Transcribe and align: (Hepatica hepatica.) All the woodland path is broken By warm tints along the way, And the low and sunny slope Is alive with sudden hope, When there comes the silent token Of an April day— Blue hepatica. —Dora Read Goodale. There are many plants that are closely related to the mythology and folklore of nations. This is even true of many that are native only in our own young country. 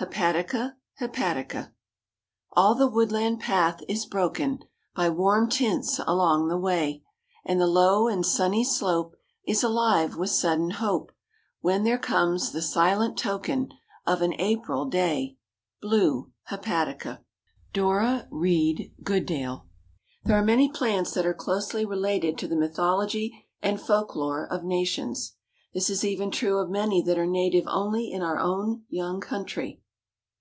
(Hepatica 0.00 0.74
hepatica.) 1.00 1.72
All 2.54 2.74
the 2.74 2.88
woodland 2.90 3.38
path 3.38 3.82
is 3.86 4.04
broken 4.04 4.58
By 4.96 5.08
warm 5.10 5.48
tints 5.48 6.00
along 6.04 6.48
the 6.48 6.58
way, 6.58 7.04
And 7.44 7.60
the 7.60 7.68
low 7.68 8.08
and 8.08 8.26
sunny 8.26 8.64
slope 8.64 9.14
Is 9.46 9.62
alive 9.62 10.16
with 10.16 10.30
sudden 10.30 10.70
hope, 10.70 11.12
When 11.60 11.84
there 11.84 12.00
comes 12.00 12.50
the 12.50 12.62
silent 12.62 13.16
token 13.16 13.68
Of 14.04 14.22
an 14.22 14.32
April 14.40 14.86
day— 14.86 15.36
Blue 15.80 16.32
hepatica. 16.50 17.22
—Dora 17.72 18.26
Read 18.32 18.92
Goodale. 19.04 19.68
There 20.24 20.36
are 20.36 20.42
many 20.44 20.68
plants 20.68 21.12
that 21.14 21.26
are 21.26 21.32
closely 21.34 21.84
related 21.84 22.36
to 22.38 22.48
the 22.48 22.56
mythology 22.56 23.46
and 23.62 23.80
folklore 23.80 24.44
of 24.48 24.64
nations. 24.64 25.34
This 25.72 25.88
is 25.88 26.04
even 26.04 26.32
true 26.32 26.58
of 26.58 26.70
many 26.70 27.02
that 27.02 27.18
are 27.18 27.26
native 27.26 27.66
only 27.68 28.10
in 28.10 28.20
our 28.20 28.40
own 28.40 28.82
young 28.88 29.20
country. 29.20 29.78